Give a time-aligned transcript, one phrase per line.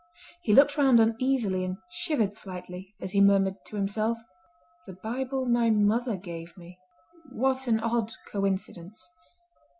[0.41, 4.17] He looked round uneasily and shivered slightly, as he murmured to himself:
[4.87, 6.79] "The Bible my mother gave me!
[7.33, 9.07] What an odd coincidence."